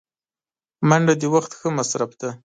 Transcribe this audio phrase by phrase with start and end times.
[0.87, 2.29] منډه د وخت ښه مصرف دی